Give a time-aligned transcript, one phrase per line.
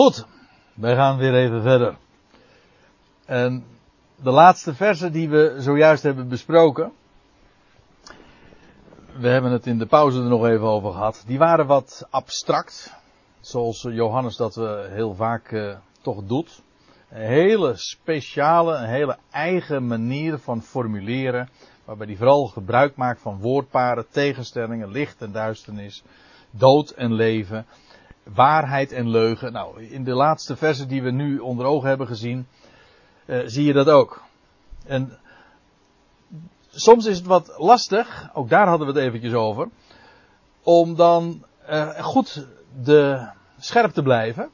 [0.00, 0.26] Goed,
[0.74, 1.96] wij gaan weer even verder.
[3.24, 3.64] En
[4.16, 6.92] de laatste versen die we zojuist hebben besproken.
[9.18, 11.22] We hebben het in de pauze er nog even over gehad.
[11.26, 12.94] Die waren wat abstract.
[13.40, 16.62] Zoals Johannes dat uh, heel vaak uh, toch doet.
[17.10, 21.48] Een hele speciale, een hele eigen manier van formuleren.
[21.84, 26.02] Waarbij hij vooral gebruik maakt van woordparen, tegenstellingen, licht en duisternis,
[26.50, 27.66] dood en leven,
[28.22, 29.52] waarheid en leugen.
[29.52, 32.46] Nou, in de laatste versen die we nu onder ogen hebben gezien,
[33.26, 34.22] uh, zie je dat ook.
[34.86, 35.18] En
[36.70, 39.68] soms is het wat lastig, ook daar hadden we het eventjes over,
[40.62, 42.46] om dan uh, goed
[42.82, 43.28] de,
[43.58, 44.50] scherp te blijven.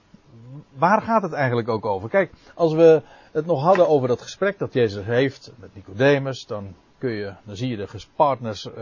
[0.72, 2.08] Waar gaat het eigenlijk ook over?
[2.08, 3.02] Kijk, als we
[3.32, 7.56] het nog hadden over dat gesprek dat Jezus heeft met Nicodemus, dan kun je, dan
[7.56, 8.72] zie je de partners uh,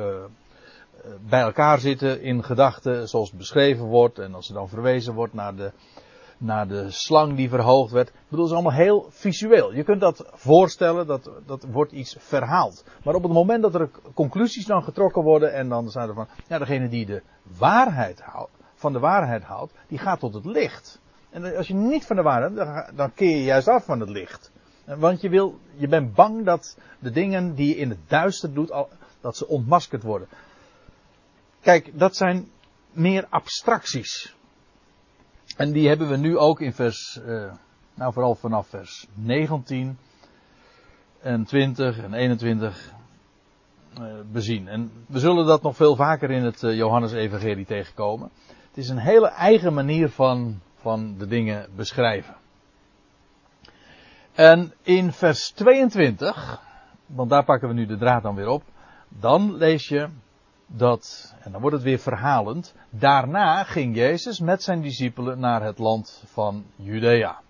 [1.29, 4.19] bij elkaar zitten in gedachten zoals beschreven wordt.
[4.19, 5.73] En als er dan verwezen wordt naar de,
[6.39, 8.09] naar de slang die verhoogd werd.
[8.09, 9.75] Ik bedoel, het is allemaal heel visueel.
[9.75, 12.84] Je kunt dat voorstellen, dat, dat wordt iets verhaald.
[13.05, 16.28] Maar op het moment dat er conclusies dan getrokken worden en dan zijn er van,
[16.48, 17.23] ja, degene die de
[17.58, 21.01] waarheid houdt, van de waarheid houdt, die gaat tot het licht.
[21.31, 24.08] En als je niet van de waarheid, dan, dan keer je juist af van het
[24.08, 24.53] licht.
[24.84, 28.86] Want je wil, je bent bang dat de dingen die je in het duister doet,
[29.20, 30.29] dat ze ontmaskerd worden.
[31.65, 32.48] Kijk, dat zijn
[32.93, 34.34] meer abstracties.
[35.57, 37.53] En die hebben we nu ook in vers, uh,
[37.95, 39.98] nou vooral vanaf vers 19
[41.20, 42.92] en 20 en 21
[43.98, 44.69] uh, bezien.
[44.69, 48.31] En we zullen dat nog veel vaker in het uh, Johannes-evangelie tegenkomen.
[48.69, 52.37] Het is een hele eigen manier van, van de dingen beschrijven.
[54.33, 56.61] En in vers 22,
[57.07, 58.62] want daar pakken we nu de draad dan weer op,
[59.09, 60.09] dan lees je
[60.67, 65.79] dat, en dan wordt het weer verhalend, daarna ging Jezus met zijn discipelen naar het
[65.79, 67.41] land van Judea.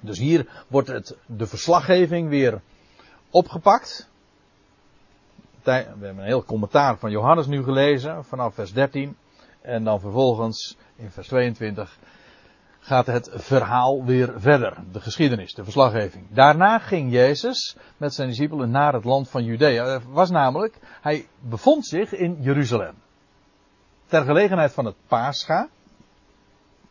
[0.00, 2.60] Dus hier wordt het, de verslaggeving weer
[3.30, 4.08] opgepakt.
[5.62, 9.16] We hebben een heel commentaar van Johannes nu gelezen, vanaf vers 13.
[9.60, 11.98] En dan vervolgens in vers 22
[12.80, 14.76] gaat het verhaal weer verder.
[14.92, 16.26] De geschiedenis, de verslaggeving.
[16.30, 19.84] Daarna ging Jezus met zijn discipelen naar het land van Judea.
[19.84, 22.94] Het was namelijk, hij bevond zich in Jeruzalem.
[24.06, 25.68] Ter gelegenheid van het Pascha.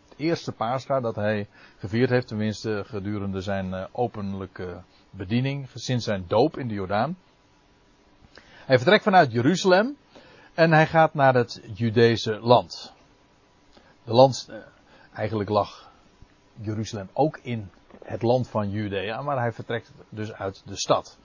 [0.10, 6.26] Het eerste Pascha dat hij gevierd heeft, tenminste gedurende zijn eh, openlijke bediening, sinds zijn
[6.28, 7.18] doop in de Jordaan.
[8.66, 9.98] Hij vertrekt vanuit Jeruzalem
[10.54, 12.94] en hij gaat naar het Judese land.
[14.04, 14.50] De land,
[15.18, 15.92] eigenlijk lag
[16.62, 17.70] Jeruzalem ook in
[18.04, 21.18] het land van Judea, maar hij vertrekt dus uit de stad.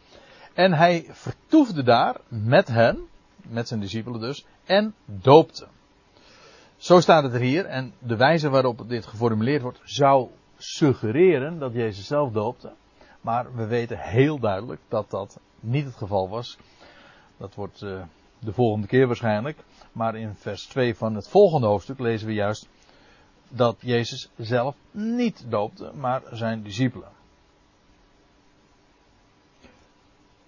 [0.54, 5.66] En hij vertoefde daar met hen, met zijn discipelen dus, en doopte.
[6.76, 11.72] Zo staat het er hier, en de wijze waarop dit geformuleerd wordt, zou suggereren dat
[11.72, 12.72] Jezus zelf doopte.
[13.20, 16.58] Maar we weten heel duidelijk dat dat niet het geval was.
[17.36, 18.02] Dat wordt uh,
[18.38, 19.58] de volgende keer waarschijnlijk.
[19.92, 22.68] Maar in vers 2 van het volgende hoofdstuk lezen we juist
[23.54, 27.08] dat Jezus zelf niet doopte, maar zijn discipelen.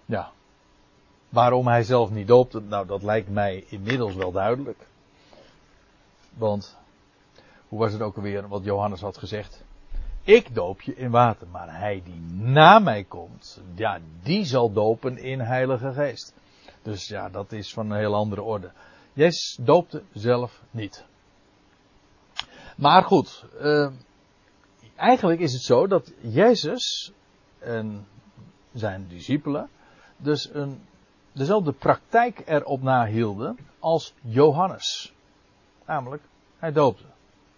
[0.05, 0.31] Ja.
[1.29, 4.87] Waarom hij zelf niet doopte, nou dat lijkt mij inmiddels wel duidelijk.
[6.33, 6.77] Want,
[7.67, 9.63] hoe was het ook alweer wat Johannes had gezegd?
[10.23, 15.17] Ik doop je in water, maar hij die na mij komt, ja, die zal dopen
[15.17, 16.33] in Heilige Geest.
[16.81, 18.71] Dus ja, dat is van een heel andere orde.
[19.13, 21.05] Jezus doopte zelf niet.
[22.75, 23.91] Maar goed, uh,
[24.95, 27.11] eigenlijk is het zo dat Jezus
[27.59, 28.07] en
[28.73, 29.69] zijn discipelen
[30.17, 30.81] dus een,
[31.31, 35.13] dezelfde praktijk erop nahielden als Johannes.
[35.85, 36.23] Namelijk,
[36.57, 37.03] hij doopte.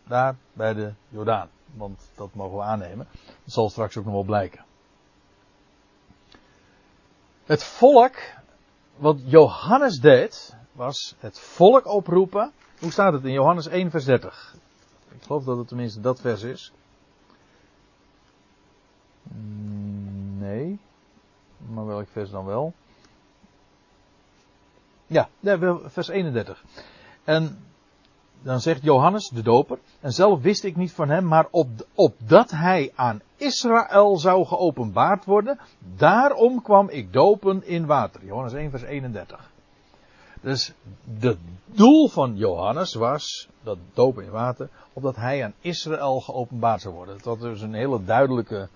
[0.07, 1.49] Daar bij de Jordaan.
[1.73, 3.07] Want dat mogen we aannemen.
[3.25, 4.65] Dat zal straks ook nog wel blijken.
[7.45, 8.15] Het volk,
[8.95, 12.51] wat Johannes deed, was het volk oproepen.
[12.79, 14.55] Hoe staat het in Johannes 1, vers 30?
[15.17, 16.71] Ik geloof dat het tenminste dat vers is.
[20.37, 20.79] Nee.
[21.57, 22.73] Maar welk vers dan wel?
[25.05, 25.29] Ja,
[25.85, 26.63] vers 31.
[27.23, 27.57] En
[28.41, 32.51] dan zegt Johannes, de doper, en zelf wist ik niet van hem, maar op, opdat
[32.51, 35.59] hij aan Israël zou geopenbaard worden,
[35.95, 38.25] daarom kwam ik dopen in water.
[38.25, 39.51] Johannes 1, vers 31.
[40.41, 40.73] Dus
[41.19, 46.93] het doel van Johannes was, dat dopen in water, opdat hij aan Israël geopenbaard zou
[46.93, 47.15] worden.
[47.15, 48.69] Dat was dus een hele duidelijke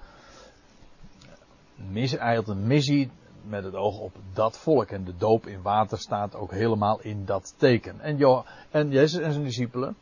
[1.75, 3.11] missie, een missie
[3.43, 4.89] met het oog op dat volk.
[4.89, 7.99] En de doop in water staat ook helemaal in dat teken.
[7.99, 9.95] En, en Jezus en zijn discipelen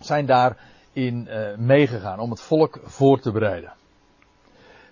[0.00, 0.56] zijn daar
[0.92, 3.72] in uh, meegegaan om het volk voor te bereiden.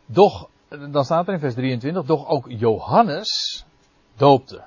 [0.07, 0.49] Doch,
[0.91, 3.65] dan staat er in vers 23, doch ook Johannes
[4.17, 4.65] doopte.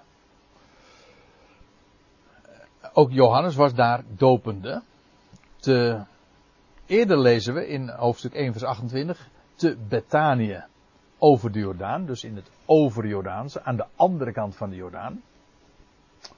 [2.97, 4.81] Ook Johannes was daar dopende.
[5.55, 6.03] Te,
[6.85, 10.63] eerder lezen we in hoofdstuk 1 vers 28 te Betanië
[11.17, 15.21] over de Jordaan, dus in het overjordaanse, aan de andere kant van de Jordaan.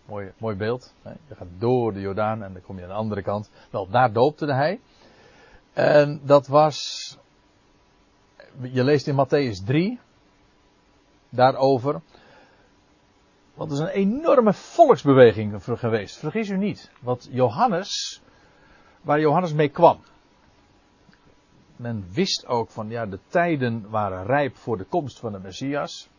[0.06, 0.94] Mooi, mooi beeld.
[1.02, 1.12] Hè?
[1.28, 3.50] Je gaat door de Jordaan en dan kom je aan de andere kant.
[3.70, 4.80] Wel, daar doopte hij.
[5.74, 7.18] En dat was.
[8.62, 10.00] Je leest in Matthäus 3
[11.30, 12.02] daarover.
[13.60, 16.18] Want het is een enorme volksbeweging geweest.
[16.18, 16.92] Vergis u niet.
[17.02, 18.22] Wat Johannes,
[19.02, 20.00] waar Johannes mee kwam.
[21.76, 26.10] Men wist ook van ja, de tijden waren rijp voor de komst van de Messias.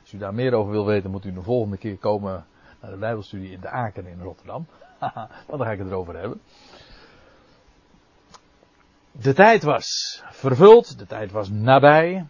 [0.00, 2.46] Als u daar meer over wil weten, moet u de volgende keer komen
[2.80, 4.66] naar de Bijbelstudie in de Aken in Rotterdam.
[5.46, 6.40] Want dan ga ik het erover hebben.
[9.12, 12.26] De tijd was vervuld, de tijd was nabij.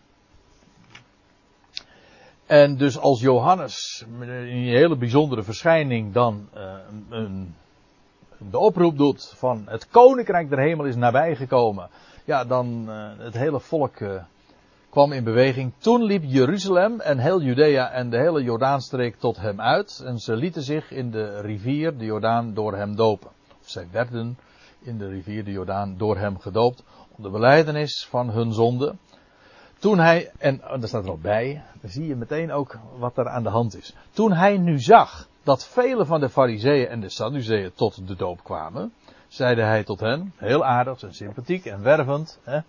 [2.50, 6.72] En dus als Johannes in een hele bijzondere verschijning dan uh,
[7.08, 7.54] een,
[8.50, 11.88] de oproep doet van het koninkrijk der hemel is nabijgekomen.
[12.24, 14.22] Ja, dan uh, het hele volk uh,
[14.88, 15.72] kwam in beweging.
[15.78, 20.02] Toen liep Jeruzalem en heel Judea en de hele Jordaanstreek tot hem uit.
[20.04, 23.30] En ze lieten zich in de rivier, de Jordaan, door hem dopen.
[23.60, 24.38] Of zij werden
[24.82, 26.82] in de rivier, de Jordaan, door hem gedoopt.
[27.16, 28.94] Om de beleidenis van hun zonde.
[29.80, 33.28] Toen hij, en daar staat er al bij, dan zie je meteen ook wat er
[33.28, 33.94] aan de hand is.
[34.10, 38.44] Toen hij nu zag dat vele van de fariseeën en de sadduceeën tot de doop
[38.44, 38.92] kwamen,
[39.28, 42.60] zeide hij tot hen, heel aardig en sympathiek en wervend, hè,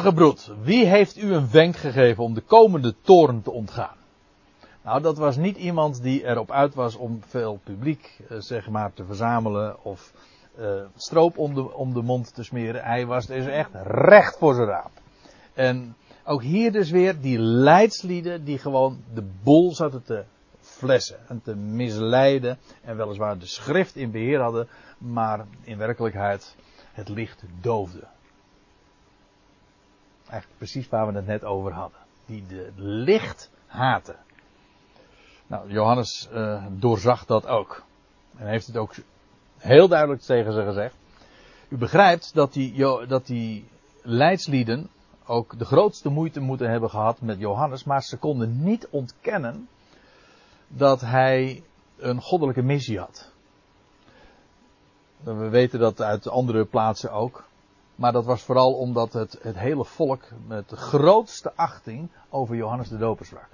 [0.00, 3.96] gebroed, wie heeft u een wenk gegeven om de komende toren te ontgaan?
[4.82, 8.92] Nou, dat was niet iemand die erop uit was om veel publiek, eh, zeg maar,
[8.92, 10.12] te verzamelen of
[10.58, 10.66] uh,
[10.96, 12.84] stroop om de, om de mond te smeren.
[12.84, 14.90] Hij was dus echt recht voor zijn raap.
[15.58, 20.24] En ook hier dus weer die leidslieden die gewoon de boel zaten te
[20.60, 22.58] flessen en te misleiden.
[22.82, 24.68] En weliswaar de schrift in beheer hadden,
[24.98, 26.56] maar in werkelijkheid
[26.92, 28.06] het licht doofde.
[30.28, 31.98] Eigenlijk precies waar we het net over hadden.
[32.26, 34.16] Die de licht haten.
[35.46, 37.84] Nou, Johannes uh, doorzag dat ook.
[38.36, 38.94] En heeft het ook
[39.56, 40.94] heel duidelijk tegen ze gezegd.
[41.68, 43.68] U begrijpt dat die, dat die
[44.02, 44.90] leidslieden
[45.28, 49.68] ook de grootste moeite moeten hebben gehad met Johannes, maar ze konden niet ontkennen
[50.68, 51.62] dat hij
[51.96, 53.30] een goddelijke missie had.
[55.20, 57.46] We weten dat uit andere plaatsen ook.
[57.94, 62.88] Maar dat was vooral omdat het, het hele volk met de grootste achting over Johannes
[62.88, 63.48] de Doper sprak.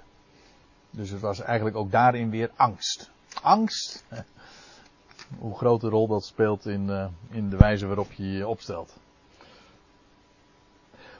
[0.89, 3.11] Dus het was eigenlijk ook daarin weer angst.
[3.41, 4.05] Angst,
[5.39, 8.97] hoe grote rol dat speelt in, uh, in de wijze waarop je je opstelt.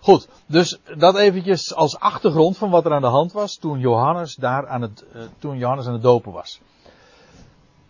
[0.06, 4.36] Goed, dus dat eventjes als achtergrond van wat er aan de hand was toen Johannes
[4.36, 6.62] daar aan het, uh, toen Johannes aan het dopen was.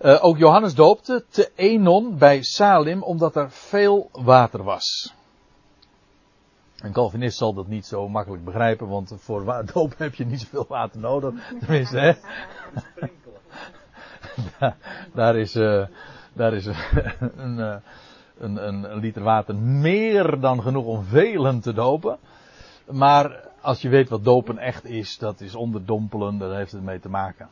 [0.01, 5.13] Uh, ook Johannes doopte te Enon bij Salim omdat er veel water was.
[6.75, 10.65] Een Calvinist zal dat niet zo makkelijk begrijpen, want voor doop heb je niet zoveel
[10.67, 11.33] water nodig.
[11.59, 12.13] Tenminste, hè?
[15.13, 15.85] daar is, uh,
[16.33, 16.65] daar is
[17.35, 17.81] een,
[18.37, 22.17] een, een, liter water meer dan genoeg om velen te dopen.
[22.91, 26.99] Maar als je weet wat dopen echt is, dat is onderdompelen, daar heeft het mee
[26.99, 27.49] te maken.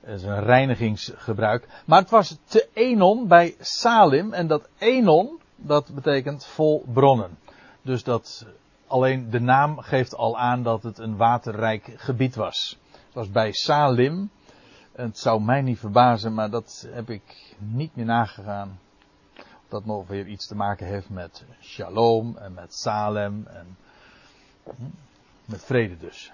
[0.00, 1.68] Het is een reinigingsgebruik.
[1.84, 4.32] Maar het was te Enon bij Salim.
[4.32, 7.38] En dat Enon, dat betekent vol bronnen.
[7.82, 8.46] Dus dat
[8.86, 12.78] alleen de naam geeft al aan dat het een waterrijk gebied was.
[12.90, 14.30] Het was bij Salim.
[14.92, 18.78] Het zou mij niet verbazen, maar dat heb ik niet meer nagegaan.
[19.70, 23.76] Dat nog weer iets te maken heeft met shalom en met Salem en
[24.64, 24.70] hm,
[25.44, 26.32] met vrede dus.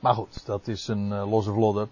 [0.00, 1.88] Maar goed, dat is een uh, losse vlodder.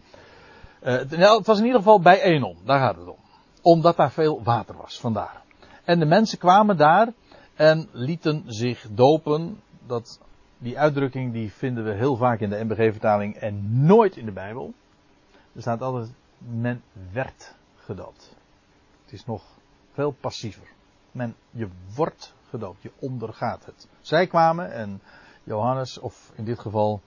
[0.82, 0.92] Uh,
[1.37, 3.16] het was in ieder geval bij Enon, daar gaat het om.
[3.62, 5.42] Omdat daar veel water was, vandaar.
[5.85, 7.12] En de mensen kwamen daar
[7.54, 9.61] en lieten zich dopen.
[9.87, 10.21] Dat,
[10.59, 14.73] die uitdrukking die vinden we heel vaak in de MBG-vertaling en nooit in de Bijbel.
[15.52, 16.82] Er staat altijd, men
[17.12, 18.37] werd gedoopt.
[19.04, 19.42] Het is nog
[19.93, 20.67] veel passiever.
[21.11, 23.89] Men, je wordt gedoopt, je ondergaat het.
[24.01, 25.01] Zij kwamen en
[25.45, 27.01] Johannes, of in dit geval,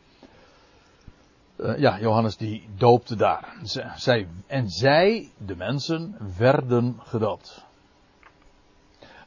[1.56, 3.56] uh, ja, Johannes die doopte daar.
[3.96, 7.65] Zij, en zij, de mensen, werden gedoopt.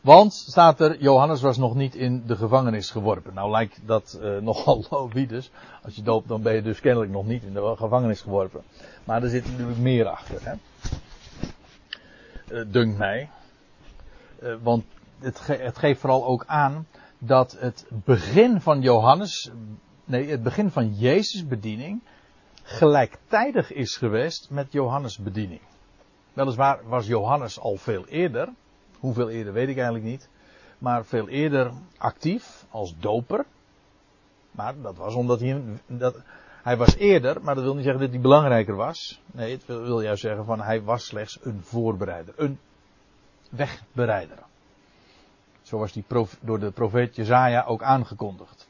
[0.00, 3.34] Want, staat er, Johannes was nog niet in de gevangenis geworpen.
[3.34, 5.50] Nou lijkt dat uh, nogal logisch.
[5.82, 8.62] Als je doopt, dan ben je dus kennelijk nog niet in de gevangenis geworpen.
[9.04, 10.54] Maar er zit natuurlijk meer achter, hè.
[12.50, 13.28] Uh, dunkt mij.
[14.42, 14.84] Uh, want
[15.18, 16.86] het, het, geeft vooral ook aan
[17.18, 19.50] dat het begin van Johannes,
[20.04, 22.00] nee, het begin van Jezus' bediening
[22.62, 25.60] gelijktijdig is geweest met Johannes' bediening.
[26.32, 28.48] Weliswaar was Johannes al veel eerder,
[28.98, 30.28] hoeveel eerder weet ik eigenlijk niet,
[30.78, 33.44] maar veel eerder actief als doper.
[34.50, 36.22] Maar dat was omdat hij, dat,
[36.62, 39.22] hij was eerder, maar dat wil niet zeggen dat hij belangrijker was.
[39.26, 42.58] Nee, het wil, wil juist zeggen van hij was slechts een voorbereider, een
[43.48, 44.38] wegbereider.
[45.62, 46.04] Zo was die
[46.40, 48.68] door de profeet Jezaja ook aangekondigd.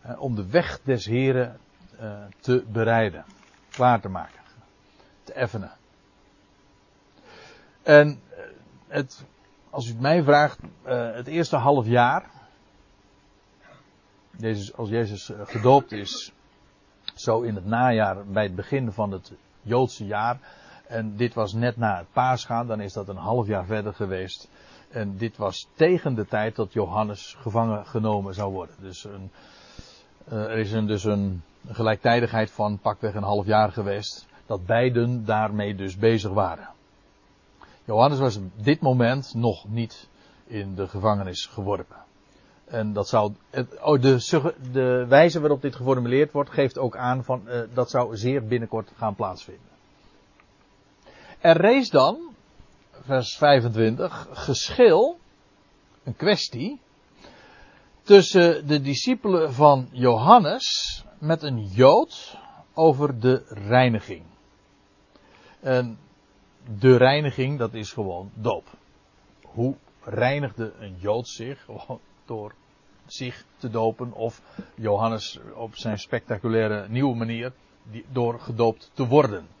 [0.00, 1.58] Eh, om de weg des Heren
[1.98, 3.24] eh, te bereiden,
[3.70, 4.40] klaar te maken,
[5.24, 5.72] te effenen.
[7.82, 8.38] En eh,
[8.86, 9.24] het,
[9.70, 12.30] als u het mij vraagt, het eerste half jaar,
[14.74, 16.32] als Jezus gedoopt is,
[17.14, 19.32] zo in het najaar bij het begin van het
[19.62, 20.38] Joodse jaar.
[20.88, 24.48] En dit was net na het paasgaan, dan is dat een half jaar verder geweest.
[24.90, 28.74] En dit was tegen de tijd dat Johannes gevangen genomen zou worden.
[28.80, 29.30] Dus een,
[30.32, 34.26] uh, er is een, dus een gelijktijdigheid van pakweg een half jaar geweest.
[34.46, 36.68] Dat beiden daarmee dus bezig waren.
[37.84, 40.08] Johannes was op dit moment nog niet
[40.46, 41.96] in de gevangenis geworpen.
[42.64, 43.32] En dat zou,
[43.80, 48.16] oh, de, de wijze waarop dit geformuleerd wordt, geeft ook aan van, uh, dat zou
[48.16, 49.67] zeer binnenkort gaan plaatsvinden.
[51.38, 52.34] Er rees dan,
[52.90, 55.18] vers 25, geschil,
[56.04, 56.80] een kwestie,
[58.02, 62.38] tussen de discipelen van Johannes met een Jood
[62.74, 64.22] over de reiniging.
[65.60, 65.98] En
[66.78, 68.66] de reiniging, dat is gewoon doop.
[69.42, 71.68] Hoe reinigde een Jood zich?
[72.24, 72.54] Door
[73.06, 74.42] zich te dopen of
[74.74, 77.52] Johannes op zijn spectaculaire nieuwe manier
[78.12, 79.57] door gedoopt te worden.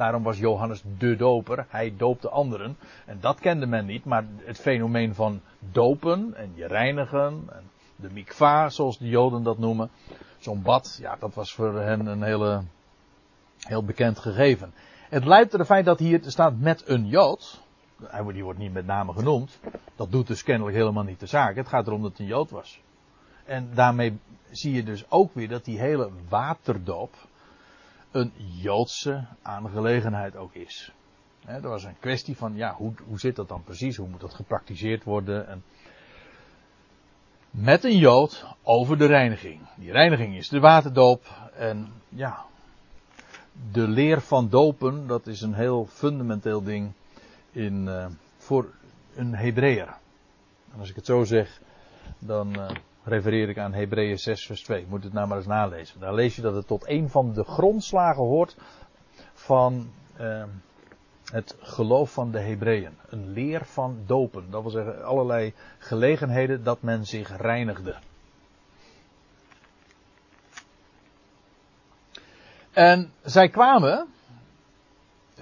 [0.00, 1.66] Daarom was Johannes de doper.
[1.68, 2.76] Hij doopte anderen.
[3.06, 4.04] En dat kende men niet.
[4.04, 7.42] Maar het fenomeen van dopen en je reinigen.
[7.52, 9.90] En de mikva, zoals de Joden dat noemen.
[10.38, 10.98] Zo'n bad.
[11.00, 12.62] Ja, dat was voor hen een hele,
[13.58, 14.72] heel bekend gegeven.
[15.08, 17.62] Het leidt er feit dat hier staat met een Jood
[18.32, 19.58] die wordt niet met name genoemd.
[19.96, 21.56] Dat doet dus kennelijk helemaal niet de zaak.
[21.56, 22.80] Het gaat erom dat het een Jood was.
[23.44, 24.18] En daarmee
[24.50, 27.14] zie je dus ook weer dat die hele waterdoop
[28.10, 30.92] een Joodse aangelegenheid ook is.
[31.44, 33.96] He, er was een kwestie van, ja, hoe, hoe zit dat dan precies?
[33.96, 35.48] Hoe moet dat gepraktiseerd worden?
[35.48, 35.62] En
[37.50, 39.60] met een Jood over de reiniging.
[39.76, 41.50] Die reiniging is de waterdoop.
[41.54, 42.44] En ja,
[43.72, 46.92] de leer van dopen, dat is een heel fundamenteel ding
[47.52, 48.70] in, uh, voor
[49.14, 49.96] een Hebreeër.
[50.72, 51.60] En als ik het zo zeg,
[52.18, 52.68] dan uh,
[53.10, 54.86] refereer ik aan Hebreeën 6 vers 2.
[54.88, 56.00] Moet het nou maar eens nalezen.
[56.00, 58.56] Daar lees je dat het tot een van de grondslagen hoort
[59.32, 59.90] van
[60.20, 60.44] uh,
[61.24, 62.96] het geloof van de Hebreeën.
[63.08, 64.50] Een leer van dopen.
[64.50, 67.96] Dat wil zeggen allerlei gelegenheden dat men zich reinigde.
[72.72, 74.06] En zij kwamen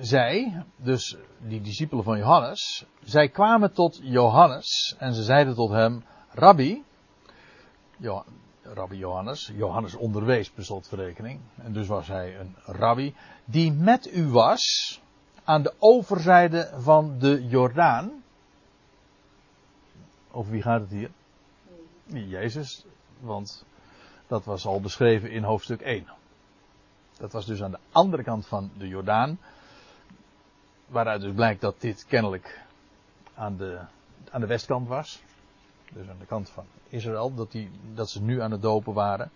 [0.01, 6.05] zij, dus die discipelen van Johannes, zij kwamen tot Johannes en ze zeiden tot hem,
[6.31, 6.83] Rabbi,
[8.63, 13.15] Rabbi Johannes, Johannes onderwees per slotverrekening, en dus was hij een rabbi,
[13.45, 15.01] die met u was
[15.45, 18.23] aan de overzijde van de Jordaan.
[20.31, 21.11] Over wie gaat het hier?
[22.05, 22.85] Jezus,
[23.21, 23.65] want
[24.27, 26.07] dat was al beschreven in hoofdstuk 1.
[27.19, 29.39] Dat was dus aan de andere kant van de Jordaan.
[30.87, 32.61] Waaruit dus blijkt dat dit kennelijk
[33.35, 33.81] aan de,
[34.31, 35.23] aan de westkant was.
[35.93, 39.31] Dus aan de kant van Israël, dat, die, dat ze nu aan het dopen waren.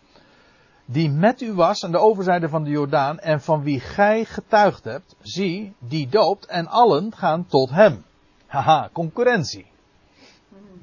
[0.84, 4.84] Die met u was aan de overzijde van de Jordaan en van wie gij getuigd
[4.84, 5.16] hebt.
[5.20, 8.04] Zie, die doopt en allen gaan tot hem.
[8.46, 9.66] Haha, concurrentie.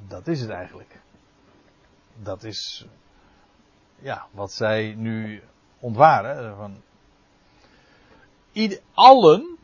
[0.07, 0.99] Dat is het eigenlijk.
[2.23, 2.87] Dat is,
[3.99, 5.43] ja, wat zij nu
[5.79, 6.55] ontwaren.
[6.55, 6.81] Van,
[8.51, 9.57] ieder, allen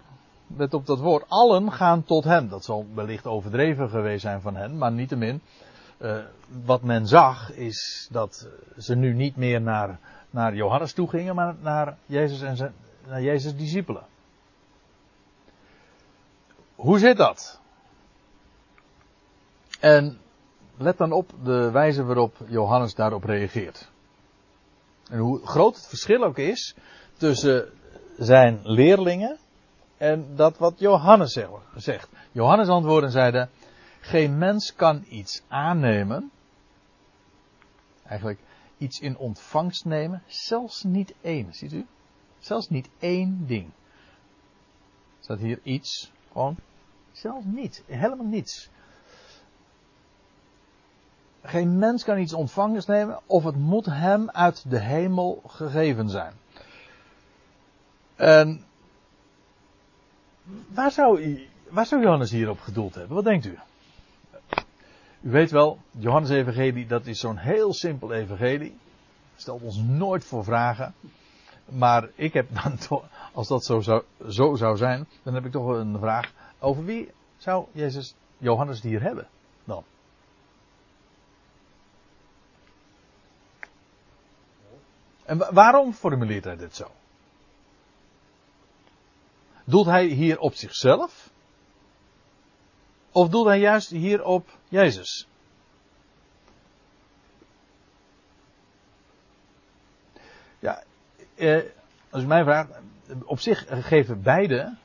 [0.48, 2.50] let op dat woord, allen gaan tot hem.
[2.50, 5.42] Dat zal wellicht overdreven geweest zijn van hen, maar niettemin.
[5.98, 6.18] Uh,
[6.66, 8.48] wat men zag is dat
[8.78, 10.00] ze nu niet meer naar,
[10.30, 12.74] naar Johannes toe gingen, maar naar Jezus en zijn,
[13.08, 14.04] naar Jezus' discipelen.
[16.76, 17.60] Hoe zit dat?
[19.80, 20.20] En
[20.78, 23.90] let dan op de wijze waarop Johannes daarop reageert.
[25.10, 26.76] En hoe groot het verschil ook is
[27.18, 27.70] tussen
[28.18, 29.38] zijn leerlingen
[29.98, 31.40] en dat wat Johannes
[31.76, 32.10] zegt.
[32.32, 33.48] Johannes antwoordde en zeide,
[34.06, 36.32] geen mens kan iets aannemen,
[38.08, 38.40] eigenlijk
[38.78, 41.86] iets in ontvangst nemen, zelfs niet één, ziet u?
[42.40, 43.70] Zelfs niet één ding.
[45.20, 46.58] Staat hier iets, gewoon
[47.12, 47.84] Zelfs niet.
[47.86, 48.70] Helemaal niets.
[51.44, 56.34] Geen mens kan iets ontvangers nemen of het moet hem uit de hemel gegeven zijn.
[58.16, 58.66] En
[60.68, 63.16] waar zou, waar zou Johannes hierop gedoeld hebben?
[63.16, 63.58] Wat denkt u?
[65.26, 68.78] U weet wel, Johannes Evangelie, dat is zo'n heel simpel evangelie.
[69.36, 70.94] Stelt ons nooit voor vragen.
[71.66, 75.52] Maar ik heb dan toch, als dat zo zou, zo zou zijn, dan heb ik
[75.52, 76.34] toch een vraag.
[76.60, 79.28] Over wie zou Jezus Johannes hier hebben
[79.64, 79.84] dan?
[85.24, 86.92] En waarom formuleert hij dit zo?
[89.64, 91.34] Doelt hij hier op zichzelf?
[93.16, 95.28] Of doelt hij juist hier op Jezus?
[100.60, 100.84] Ja,
[101.36, 101.62] eh,
[102.10, 102.70] als u mij vraagt,
[103.26, 104.76] op zich geven beide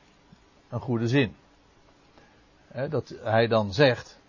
[0.69, 1.35] een goede zin.
[2.89, 4.19] dat hij dan zegt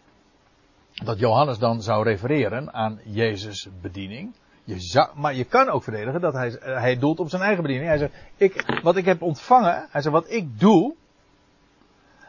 [0.92, 4.34] dat Johannes dan zou refereren aan Jezus' bediening.
[4.64, 7.88] Je maar je kan ook verdedigen dat hij, hij doelt op zijn eigen bediening.
[7.88, 10.94] Hij zegt, ik, wat ik heb ontvangen, hij zegt, wat ik doe,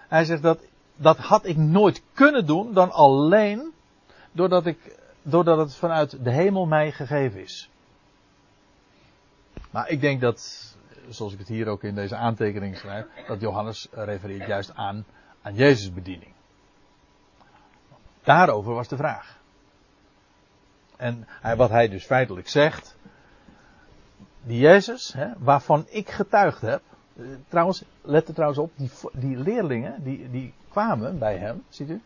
[0.07, 0.71] hij zegt dat,
[1.03, 3.73] dat had ik nooit kunnen doen dan alleen
[4.31, 7.69] doordat, ik, doordat het vanuit de hemel mij gegeven is.
[9.71, 10.69] Maar ik denk dat,
[11.09, 15.05] zoals ik het hier ook in deze aantekening schrijf, dat Johannes refereert juist aan,
[15.41, 16.33] aan Jezus' bediening.
[18.23, 19.41] Daarover was de vraag.
[20.97, 22.97] En wat hij dus feitelijk zegt,
[24.41, 26.81] die Jezus, hè, waarvan ik getuigd heb,
[27.47, 28.71] trouwens, let er trouwens op,
[29.13, 32.01] die, leerlingen, die, die kwamen bij hem, ziet u,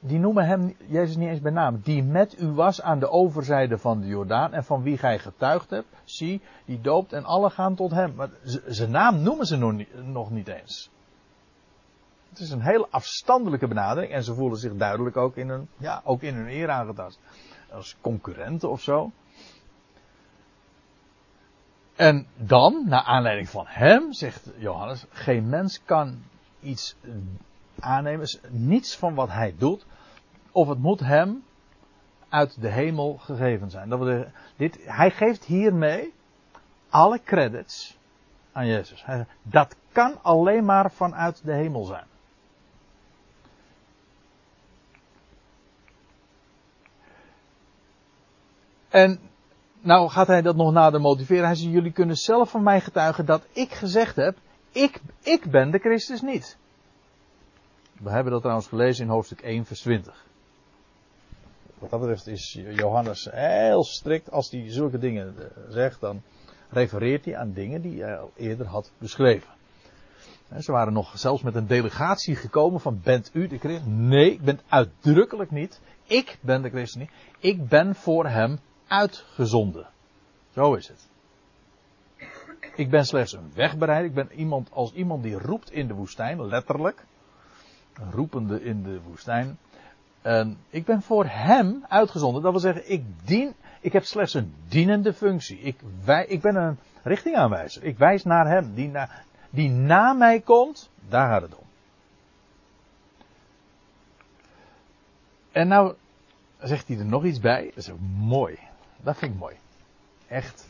[0.00, 3.78] die noemen hem, Jezus niet eens bij naam, die met u was aan de overzijde
[3.78, 7.74] van de Jordaan en van wie gij getuigd hebt, zie, die doopt en alle gaan
[7.74, 8.14] tot hem.
[8.14, 8.28] Maar
[8.66, 9.56] zijn naam noemen ze
[10.04, 10.90] nog niet, eens.
[12.28, 16.00] Het is een hele afstandelijke benadering en ze voelen zich duidelijk ook in hun, ja,
[16.04, 17.18] ook in hun eer aangetast.
[17.72, 19.10] Als concurrenten of zo.
[22.00, 26.22] En dan, naar aanleiding van hem, zegt Johannes, geen mens kan
[26.60, 26.96] iets
[27.78, 29.86] aannemen, niets van wat hij doet,
[30.52, 31.44] of het moet hem
[32.28, 33.88] uit de hemel gegeven zijn.
[33.88, 34.24] Dat wil
[34.56, 36.14] dit, hij geeft hiermee
[36.88, 37.98] alle credits
[38.52, 39.04] aan Jezus.
[39.42, 42.06] dat kan alleen maar vanuit de hemel zijn.
[48.88, 49.29] En
[49.80, 51.44] nou gaat hij dat nog nader motiveren.
[51.44, 54.36] Hij zegt, jullie kunnen zelf van mij getuigen dat ik gezegd heb,
[54.72, 56.58] ik, ik ben de Christus niet.
[58.00, 60.24] We hebben dat trouwens gelezen in hoofdstuk 1 vers 20.
[61.78, 64.30] Wat dat betreft is Johannes heel strikt.
[64.30, 66.22] Als hij zulke dingen eh, zegt, dan
[66.70, 69.48] refereert hij aan dingen die hij al eerder had beschreven.
[70.58, 73.86] Ze waren nog zelfs met een delegatie gekomen van bent u de Christus?
[73.86, 75.80] Nee, ik ben uitdrukkelijk niet.
[76.04, 77.10] Ik ben de Christus niet.
[77.38, 78.58] Ik ben voor hem
[78.90, 79.86] uitgezonden.
[80.50, 81.08] Zo is het.
[82.74, 84.08] Ik ben slechts een wegbereider.
[84.08, 87.04] Ik ben iemand als iemand die roept in de woestijn, letterlijk.
[88.10, 89.58] Roepende in de woestijn.
[90.22, 92.42] En ik ben voor hem uitgezonden.
[92.42, 95.58] Dat wil zeggen, ik dien, ik heb slechts een dienende functie.
[95.58, 97.84] Ik, wij, ik ben een richtingaanwijzer.
[97.84, 98.74] Ik wijs naar hem.
[98.74, 99.10] Die na,
[99.50, 101.64] die na mij komt, daar gaat het om.
[105.52, 105.94] En nou
[106.58, 107.64] zegt hij er nog iets bij.
[107.64, 108.58] Dat is ook mooi.
[109.02, 109.56] Dat vind ik mooi.
[110.26, 110.68] Echt.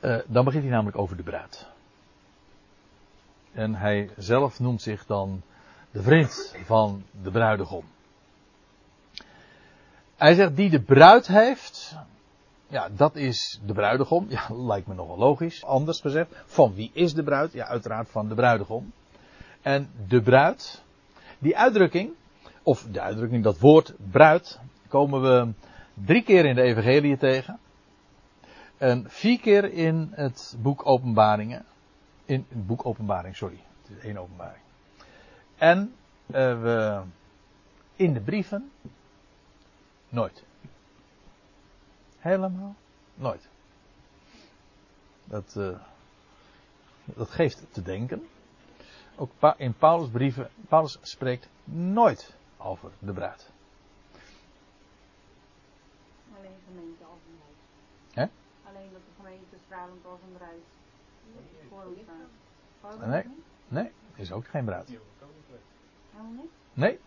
[0.00, 1.66] Uh, dan begint hij namelijk over de bruid.
[3.52, 5.42] En hij zelf noemt zich dan
[5.90, 7.84] de vriend van de bruidegom.
[10.16, 11.96] Hij zegt die de bruid heeft.
[12.66, 14.26] Ja, dat is de bruidegom.
[14.28, 15.64] Ja, lijkt me nogal logisch.
[15.64, 16.42] Anders gezegd.
[16.46, 17.52] Van wie is de bruid?
[17.52, 18.92] Ja, uiteraard van de bruidegom.
[19.62, 20.82] En de bruid.
[21.38, 22.10] Die uitdrukking.
[22.62, 24.58] Of de uitdrukking, dat woord bruid.
[24.88, 25.52] Komen we
[26.04, 27.58] drie keer in de Evangelie tegen.
[28.76, 31.64] En vier keer in het boek Openbaringen.
[32.24, 33.60] In het boek Openbaring, sorry.
[33.82, 34.62] Het is één openbaring.
[35.56, 35.94] En
[36.26, 37.02] uh, we
[37.96, 38.70] in de brieven
[40.08, 40.44] nooit.
[42.18, 42.74] Helemaal
[43.14, 43.48] nooit.
[45.24, 45.78] Dat, uh,
[47.04, 48.28] dat geeft te denken.
[49.16, 53.50] Ook in Paulus' brieven, Paulus spreekt nooit over de bruid.
[59.68, 60.62] Stralend als een bruid
[61.68, 63.08] voor.
[63.08, 63.24] Nee,
[63.68, 64.98] nee, is ook geen bruid.
[66.72, 66.98] Nee,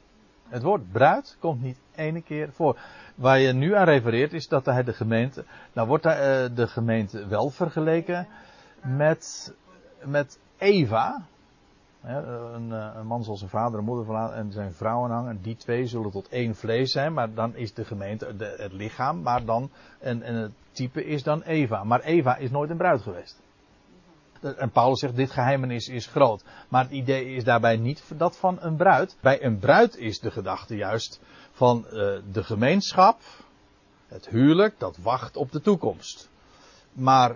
[0.48, 2.80] het woord bruid komt niet ene keer voor.
[3.16, 5.46] Waar je nu aan refereert is dat hij de gemeente.
[5.74, 6.14] Nou wordt uh,
[6.56, 8.28] de gemeente wel vergeleken
[8.82, 9.54] met,
[10.04, 11.26] met Eva.
[12.04, 15.30] Een, eh, een, man zal zijn vader en moeder verlaten en zijn vrouw aanhangen.
[15.30, 17.14] En die twee zullen tot één vlees zijn.
[17.14, 19.22] Maar dan is de gemeente het lichaam.
[19.22, 21.84] Maar dan, en, en het type is dan Eva.
[21.84, 23.42] Maar Eva is nooit een bruid geweest.
[24.42, 26.44] En Paulus zegt, dit geheimenis is groot.
[26.70, 29.18] Maar het idee is daarbij niet dat van een bruid.
[29.22, 31.92] Bij een bruid is de gedachte juist van uh,
[32.32, 33.20] de gemeenschap,
[34.08, 36.30] het huwelijk, dat wacht op de toekomst.
[36.94, 37.36] Maar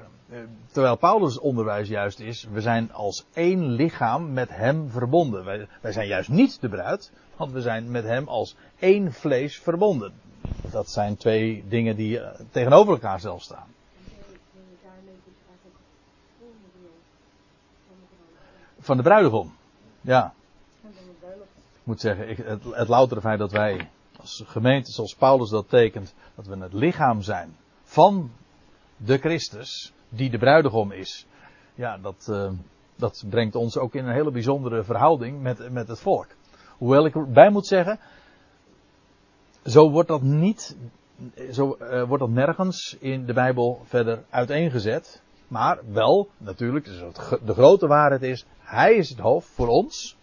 [0.72, 5.46] terwijl Paulus' onderwijs juist is, we zijn als één lichaam met hem verbonden.
[5.46, 9.60] Wij, wij zijn juist niet de bruid, want we zijn met hem als één vlees
[9.60, 10.14] verbonden.
[10.72, 13.68] Dat zijn twee dingen die uh, tegenover elkaar zelf staan.
[18.80, 19.56] Van de bruidegom.
[20.02, 20.34] Ja.
[21.86, 25.70] Ik moet zeggen, ik, het, het loutere feit dat wij als gemeente, zoals Paulus dat
[25.70, 28.32] tekent, dat we het lichaam zijn van
[28.98, 31.28] de Christus, die de bruidegom is.
[31.75, 32.51] Ja, dat, uh,
[32.95, 36.28] dat brengt ons ook in een hele bijzondere verhouding met, met het volk.
[36.78, 37.99] Hoewel ik erbij moet zeggen,
[39.65, 40.78] zo wordt dat niet,
[41.51, 45.21] zo uh, wordt dat nergens in de Bijbel verder uiteengezet.
[45.47, 47.04] Maar wel, natuurlijk, dus
[47.45, 50.17] de grote waarheid is, hij is het hoofd voor ons.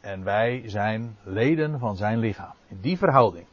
[0.00, 2.52] En wij zijn leden van zijn lichaam.
[2.68, 3.46] In die verhouding.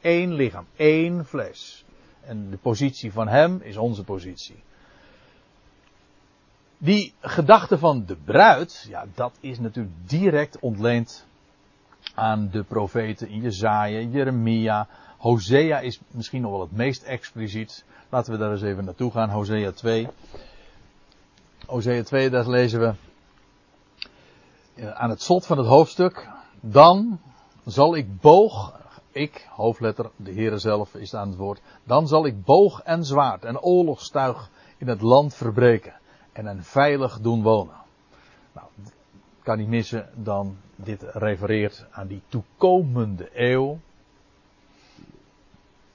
[0.00, 1.84] Eén lichaam, één vlees.
[2.20, 4.62] En de positie van hem is onze positie.
[6.82, 11.26] Die gedachte van de bruid, ja, dat is natuurlijk direct ontleend
[12.14, 14.88] aan de profeten Jezaja, Jeremia.
[15.18, 17.84] Hosea is misschien nog wel het meest expliciet.
[18.08, 19.30] Laten we daar eens even naartoe gaan.
[19.30, 20.08] Hosea 2.
[21.66, 22.94] Hosea 2, daar lezen we
[24.94, 26.28] aan het slot van het hoofdstuk.
[26.60, 27.20] Dan
[27.64, 31.60] zal ik boog, ik, hoofdletter, de Heere zelf is aan het woord.
[31.84, 35.98] Dan zal ik boog en zwaard en oorlogstuig in het land verbreken
[36.40, 37.74] en een veilig doen wonen.
[38.52, 38.66] Nou,
[39.42, 43.78] kan niet missen dan dit refereert aan die toekomende eeuw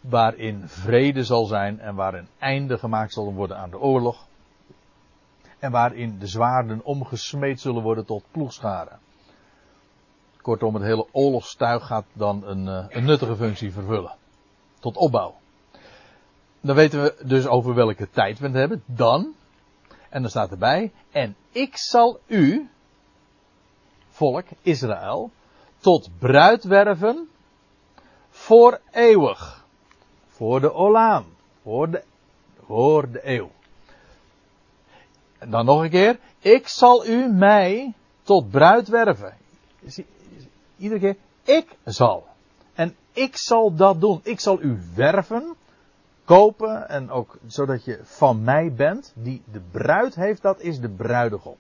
[0.02, 4.28] waarin vrede zal zijn en waarin einde gemaakt zal worden aan de oorlog.
[5.60, 9.00] En waarin de zwaarden omgesmeed zullen worden tot ploegscharen.
[10.42, 14.16] Kortom, het hele oorlogstuig gaat dan een, eh, een nuttige functie vervullen.
[14.80, 15.36] Tot opbouw.
[16.62, 18.84] Dan weten we dus over welke tijd we het hebben.
[18.86, 19.36] Dan.
[20.16, 20.92] En dan staat erbij.
[21.12, 22.70] En ik zal u,
[24.10, 25.32] volk Israël,
[25.78, 27.30] tot bruid werven
[28.30, 29.66] voor eeuwig.
[30.28, 31.26] Voor de Olaam.
[31.62, 32.04] Voor de,
[32.66, 33.52] voor de eeuw.
[35.38, 36.20] En dan nog een keer.
[36.40, 39.38] Ik zal u mij tot bruid werven.
[40.78, 41.18] Iedere keer.
[41.44, 42.28] Ik zal.
[42.74, 44.20] En ik zal dat doen.
[44.24, 45.56] Ik zal u werven.
[46.26, 46.90] Kopen.
[46.90, 49.14] En ook zodat je van mij bent.
[49.16, 51.56] Die de bruid heeft, dat is de bruidegom.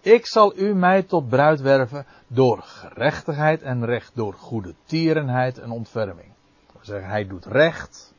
[0.00, 5.70] Ik zal u mij tot bruid werven door gerechtigheid en recht, door goede tierenheid en
[5.70, 6.32] ontferming
[6.84, 8.14] zeggen, hij doet recht.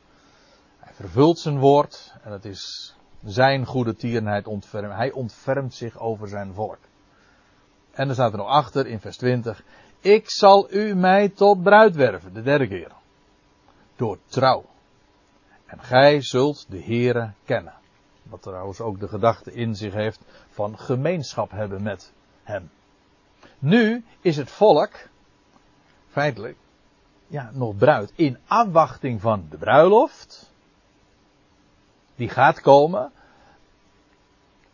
[0.78, 2.14] Hij vervult zijn woord.
[2.22, 4.96] En het is zijn goede tierenheid ontfermen.
[4.96, 6.78] Hij ontfermt zich over zijn volk.
[7.90, 9.62] En dan staat er nog achter in vers 20.
[10.00, 12.34] Ik zal u mij tot bruid werven.
[12.34, 12.92] De derde keer.
[13.96, 14.64] Door trouw.
[15.74, 17.74] En gij zult de Heere kennen.
[18.22, 22.70] Wat trouwens ook de gedachte in zich heeft van gemeenschap hebben met hem.
[23.58, 24.92] Nu is het volk,
[26.08, 26.56] feitelijk,
[27.26, 28.12] ja, nog bruid.
[28.14, 30.52] In afwachting van de bruiloft.
[32.14, 33.12] Die gaat komen.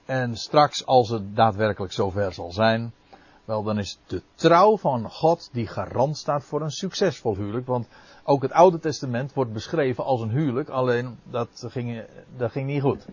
[0.05, 2.93] En straks, als het daadwerkelijk zover zal zijn.
[3.45, 7.67] Wel, dan is de trouw van God die garant staat voor een succesvol huwelijk.
[7.67, 7.89] Want
[8.23, 10.69] ook het Oude Testament wordt beschreven als een huwelijk.
[10.69, 12.05] Alleen dat ging,
[12.39, 13.07] ging niet goed.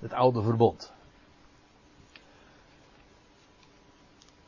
[0.00, 0.92] Het oude verbond.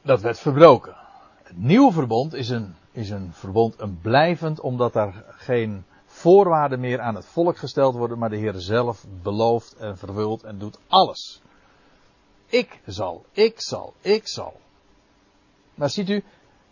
[0.03, 0.97] Dat werd verbroken.
[1.43, 7.01] Het nieuwe verbond is een is een verbond een blijvend, omdat daar geen voorwaarden meer
[7.01, 11.43] aan het volk gesteld worden, maar de Heer zelf belooft en vervult en doet alles.
[12.47, 14.61] Ik zal, ik zal, ik zal.
[15.75, 16.25] Maar ziet u,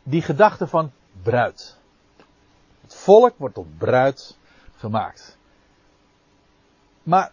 [0.03, 0.93] die gedachte van
[1.23, 1.79] bruid.
[2.95, 4.37] Volk wordt tot bruid
[4.77, 5.39] gemaakt.
[7.03, 7.33] Maar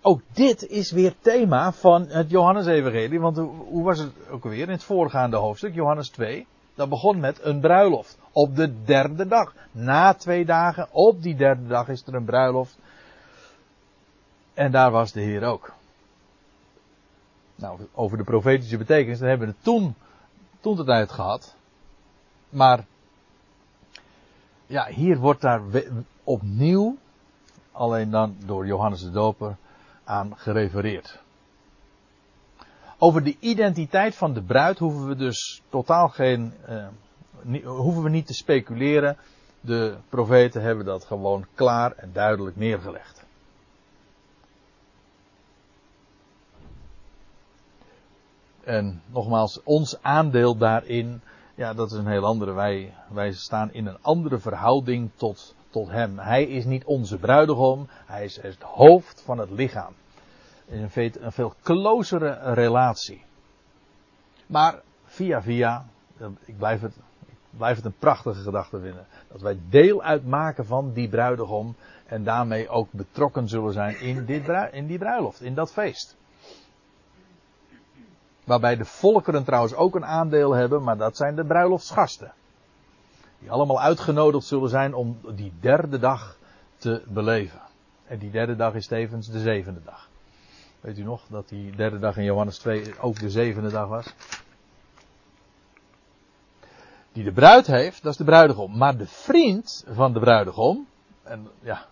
[0.00, 3.20] ook dit is weer thema van het Johannes-evangelie.
[3.20, 6.46] Want hoe was het ook weer in het voorgaande hoofdstuk, Johannes 2?
[6.74, 8.18] Dat begon met een bruiloft.
[8.32, 9.54] Op de derde dag.
[9.70, 12.78] Na twee dagen, op die derde dag is er een bruiloft.
[14.54, 15.72] En daar was de Heer ook.
[17.54, 19.94] Nou, over de profetische betekenis, dan hebben we toen,
[20.60, 21.54] toen het uit gehad.
[22.48, 22.84] Maar,
[24.70, 25.62] ja, hier wordt daar
[26.24, 26.96] opnieuw,
[27.72, 29.56] alleen dan door Johannes de Doper,
[30.04, 31.22] aan gerefereerd.
[32.98, 36.52] over de identiteit van de bruid hoeven we dus totaal geen,
[37.42, 39.16] niet, hoeven we niet te speculeren.
[39.60, 43.24] De profeten hebben dat gewoon klaar en duidelijk neergelegd.
[48.64, 51.22] En nogmaals, ons aandeel daarin,
[51.60, 52.52] ja, dat is een heel andere.
[52.52, 56.18] Wij, wij staan in een andere verhouding tot, tot Hem.
[56.18, 59.92] Hij is niet onze bruidegom, Hij is het hoofd van het lichaam.
[60.68, 63.24] Een veel, een veel closere relatie.
[64.46, 65.84] Maar via via,
[66.44, 66.96] ik blijf het,
[67.50, 69.06] blijf het een prachtige gedachte vinden.
[69.28, 71.74] Dat wij deel uitmaken van die bruidegom
[72.06, 76.16] en daarmee ook betrokken zullen zijn in, dit, in die bruiloft, in dat feest.
[78.50, 82.32] Waarbij de volkeren trouwens ook een aandeel hebben, maar dat zijn de bruiloftsgasten.
[83.38, 86.36] Die allemaal uitgenodigd zullen zijn om die derde dag
[86.76, 87.60] te beleven.
[88.06, 90.08] En die derde dag is tevens de zevende dag.
[90.80, 94.14] Weet u nog dat die derde dag in Johannes 2 ook de zevende dag was?
[97.12, 98.76] Die de bruid heeft, dat is de bruidegom.
[98.76, 100.86] Maar de vriend van de bruidegom,
[101.22, 101.86] en ja,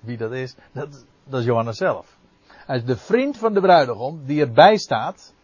[0.00, 2.16] wie dat is, dat, dat is Johannes zelf.
[2.46, 5.34] Hij is de vriend van de bruidegom die erbij staat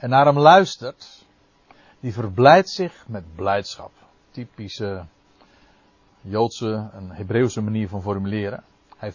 [0.00, 1.24] en naar hem luistert,
[2.00, 3.90] die verblijdt zich met blijdschap.
[4.30, 5.04] Typische
[6.20, 8.64] Joodse en Hebreeuwse manier van formuleren.
[8.96, 9.12] Hij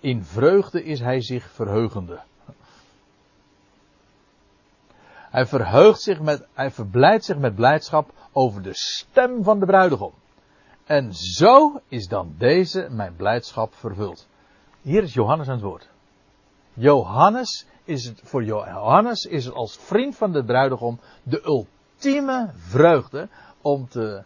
[0.00, 2.20] in vreugde is hij zich verheugende.
[5.14, 10.12] Hij verheugt zich met, hij verblijdt zich met blijdschap over de stem van de bruidegom.
[10.84, 14.26] En zo is dan deze mijn blijdschap vervuld.
[14.82, 15.88] Hier is Johannes aan het woord.
[16.72, 23.28] Johannes is het, voor Johannes is het als vriend van de bruidegom de ultieme vreugde
[23.60, 24.22] om te,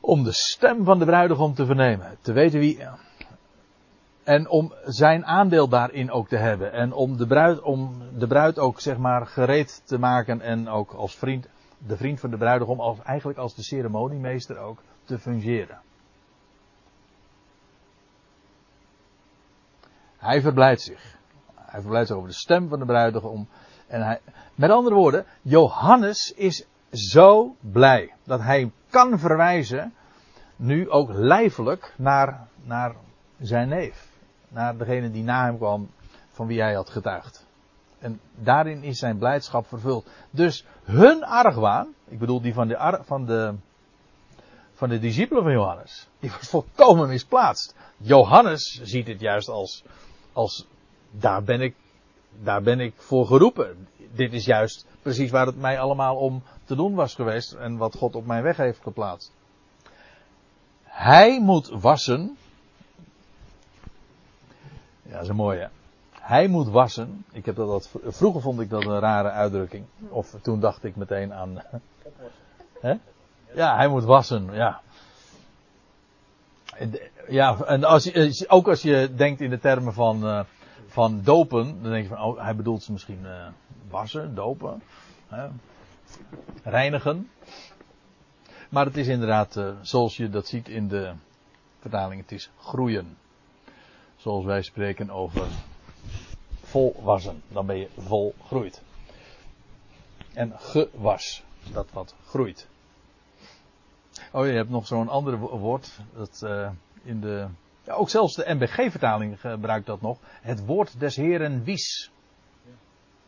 [0.00, 2.18] om de stem van de bruidegom te vernemen.
[2.20, 2.86] Te weten wie,
[4.28, 6.72] en om zijn aandeel daarin ook te hebben.
[6.72, 10.92] En om de bruid, om de bruid ook zeg maar gereed te maken en ook
[10.92, 11.48] als vriend,
[11.86, 15.80] de vriend van de bruidegom, als, eigenlijk als de ceremoniemeester ook te fungeren.
[20.18, 21.17] Hij verblijdt zich.
[21.70, 23.48] Hij verblijdt zich over de stem van de bruidegom.
[23.86, 24.20] En hij,
[24.54, 29.94] met andere woorden, Johannes is zo blij dat hij kan verwijzen,
[30.56, 32.94] nu ook lijfelijk, naar, naar
[33.38, 34.08] zijn neef
[34.48, 35.90] naar degene die na hem kwam,
[36.30, 37.46] van wie hij had getuigd.
[37.98, 40.08] En daarin is zijn blijdschap vervuld.
[40.30, 43.54] Dus hun argwaan, ik bedoel die van de, van de,
[44.74, 47.74] van de discipelen van Johannes, die was volkomen misplaatst.
[47.96, 49.84] Johannes ziet het juist als,
[50.32, 50.66] als
[51.10, 51.74] daar ben ik,
[52.42, 53.88] daar ben ik voor geroepen.
[54.12, 57.96] Dit is juist precies waar het mij allemaal om te doen was geweest en wat
[57.96, 59.32] God op mijn weg heeft geplaatst.
[60.84, 62.36] Hij moet wassen
[65.08, 65.68] ja, dat is een mooie.
[66.12, 67.24] Hij moet wassen.
[67.32, 69.84] Ik heb dat, vroeger vond ik dat een rare uitdrukking.
[70.08, 71.62] Of toen dacht ik meteen aan.
[72.80, 72.94] Hè?
[73.54, 74.80] Ja, hij moet wassen, ja.
[77.28, 80.40] Ja, en als ook als je denkt in de termen van, uh,
[80.88, 83.46] van dopen, dan denk je van, oh, hij bedoelt ze misschien uh,
[83.88, 84.82] wassen, dopen,
[86.62, 87.30] reinigen.
[88.68, 91.12] Maar het is inderdaad, uh, zoals je dat ziet in de
[91.80, 93.16] vertaling, het is groeien.
[94.16, 95.46] Zoals wij spreken over
[96.62, 97.42] volwassen.
[97.48, 98.82] Dan ben je volgroeid.
[100.34, 101.42] En gewas.
[101.72, 102.68] Dat wat groeit.
[104.32, 106.00] Oh, je hebt nog zo'n ander woord.
[106.14, 106.70] Dat uh,
[107.02, 107.46] in de.
[107.88, 110.18] Ja, ook zelfs de MBG-vertaling gebruikt dat nog.
[110.22, 112.10] Het woord des Heren wies.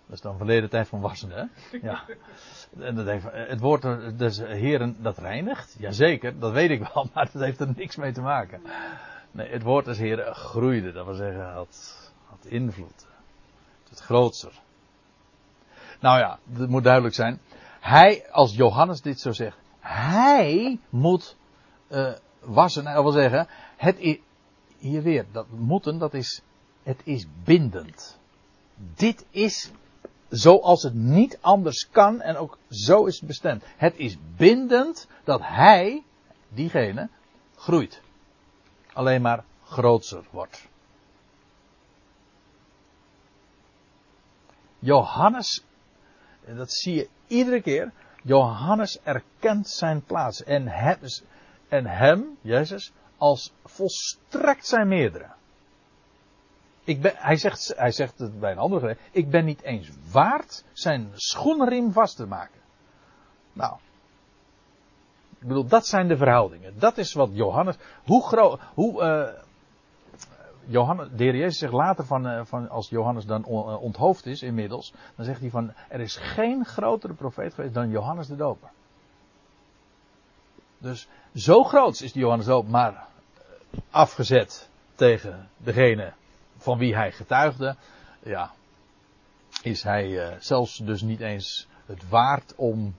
[0.07, 1.45] Dat is dan verleden tijd van wassen, hè?
[1.89, 2.05] Ja.
[2.79, 3.83] En dat heeft, het woord
[4.19, 5.77] des Heren dat reinigt.
[5.79, 8.63] Jazeker, dat weet ik wel, maar dat heeft er niks mee te maken.
[9.31, 10.93] Nee, het woord des Heer groeide.
[10.93, 13.07] Dat wil zeggen, had, had invloed.
[13.89, 14.53] Het grootser.
[16.01, 17.41] Nou ja, het moet duidelijk zijn.
[17.81, 21.37] Hij, als Johannes dit zo zegt, hij moet
[21.89, 22.85] uh, wassen.
[22.85, 23.47] Dat wil zeggen,
[23.77, 23.99] het
[24.81, 26.43] hier weer, dat moeten, dat is,
[26.83, 28.19] het is bindend.
[28.95, 29.71] Dit is
[30.29, 33.63] zoals het niet anders kan en ook zo is het bestemd.
[33.77, 36.05] Het is bindend dat hij,
[36.49, 37.09] diegene,
[37.57, 38.03] groeit
[38.93, 40.69] alleen maar groter wordt.
[44.79, 45.65] Johannes,
[46.47, 50.67] dat zie je iedere keer, Johannes erkent zijn plaats en
[51.69, 55.27] en hem Jezus, als volstrekt zijn meerdere.
[56.85, 60.65] Ik ben, hij, zegt, hij zegt het bij een andere ik ben niet eens waard
[60.73, 62.61] zijn schoenriem vast te maken.
[63.53, 63.77] Nou,
[65.41, 66.79] ik bedoel, dat zijn de verhoudingen.
[66.79, 67.77] Dat is wat Johannes.
[68.05, 68.61] Hoe groot.
[68.75, 69.03] Hoe.
[69.03, 69.43] Uh,
[70.71, 74.93] Johannes, de Jezus zegt later van, eh, van als Johannes dan eh, onthoofd is inmiddels,
[75.17, 78.71] dan zegt hij van er is geen grotere profeet geweest dan Johannes de Doper.
[80.79, 83.03] Dus zo groot is die Johannes de Doper, maar eh,
[83.91, 86.13] afgezet tegen degene
[86.57, 87.77] van wie hij getuigde,
[88.23, 88.51] ja,
[89.63, 92.95] is hij eh, zelfs dus niet eens het waard om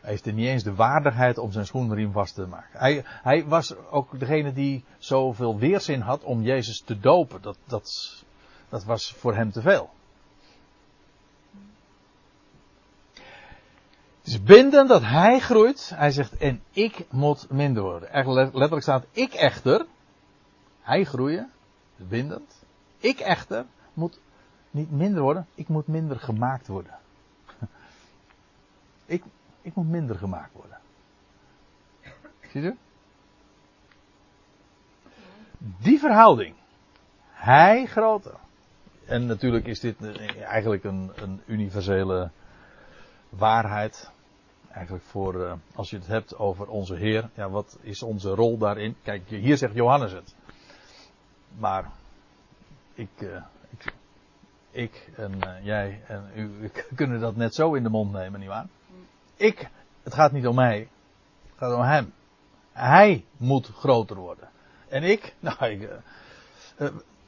[0.00, 2.78] hij heeft er niet eens de waardigheid om zijn schoenriem vast te maken.
[2.78, 7.42] Hij, hij was ook degene die zoveel weerzin had om Jezus te dopen.
[7.42, 8.14] Dat, dat,
[8.68, 9.90] dat was voor hem te veel.
[14.28, 15.92] Is bindend dat hij groeit.
[15.94, 18.12] Hij zegt, en ik moet minder worden.
[18.12, 19.86] Echt letterlijk staat, ik echter,
[20.80, 21.50] hij groeien,
[21.96, 22.64] bindend.
[22.98, 24.20] Ik echter moet
[24.70, 26.98] niet minder worden, ik moet minder gemaakt worden.
[29.06, 29.22] Ik,
[29.62, 30.78] ik moet minder gemaakt worden.
[32.52, 32.76] Ziet u?
[35.58, 36.54] Die verhouding.
[37.30, 38.34] Hij groter.
[39.06, 39.96] En natuurlijk is dit
[40.38, 42.30] eigenlijk een, een universele
[43.28, 44.10] waarheid.
[44.78, 47.30] Eigenlijk voor, uh, als je het hebt over onze Heer.
[47.34, 48.96] Ja, wat is onze rol daarin?
[49.02, 50.34] Kijk, hier zegt Johannes het.
[51.58, 51.90] Maar
[52.94, 53.92] ik, uh, ik,
[54.70, 58.66] ik en uh, jij en u kunnen dat net zo in de mond nemen, nietwaar?
[59.36, 59.70] Ik,
[60.02, 60.78] het gaat niet om mij.
[60.78, 62.12] Het gaat om hem.
[62.72, 64.48] Hij moet groter worden.
[64.88, 65.90] En ik, nou, ik,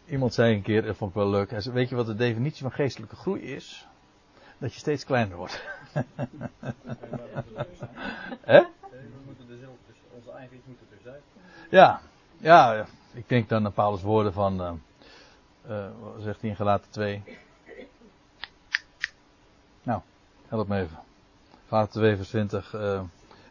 [0.07, 1.51] iemand zei een keer, dat vond ik wel leuk.
[1.51, 3.89] Weet je wat de definitie van geestelijke groei is?
[4.61, 5.65] Dat je steeds kleiner wordt.
[8.41, 8.61] Hè?
[8.91, 11.23] We moeten er zelf tussen, onze eigen iets moeten tussenuit.
[11.71, 12.01] Ja,
[12.37, 17.23] ja, ik denk dan aan Paulus' woorden van, uh, wat zegt hij in Galaten 2?
[19.83, 20.01] Nou,
[20.49, 20.99] help me even.
[21.69, 22.75] Galaten 2 vers 20.
[22.75, 23.03] Uh,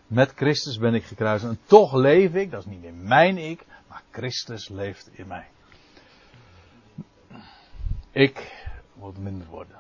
[0.08, 1.52] met Christus ben ik gekruisigd.
[1.52, 2.52] En toch leef ik.
[2.52, 3.66] Dat is niet meer mijn ik.
[3.88, 5.48] Maar Christus leeft in mij.
[8.12, 9.78] Ik moet minder worden.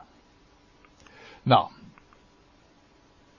[1.50, 1.70] Nou.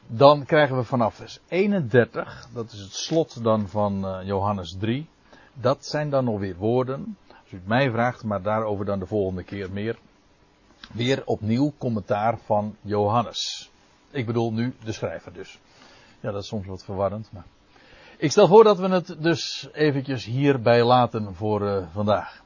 [0.06, 2.48] Dan krijgen we vanaf vers 31.
[2.54, 5.06] Dat is het slot dan van uh, Johannes 3.
[5.54, 7.16] Dat zijn dan nog weer woorden.
[7.28, 8.24] Als u het mij vraagt.
[8.24, 9.98] Maar daarover dan de volgende keer meer.
[10.92, 13.70] Weer opnieuw commentaar van Johannes.
[14.10, 15.58] Ik bedoel nu de schrijver dus.
[16.20, 17.28] Ja, dat is soms wat verwarrend.
[17.32, 17.44] Maar...
[18.16, 22.38] Ik stel voor dat we het dus eventjes hierbij laten voor uh, vandaag.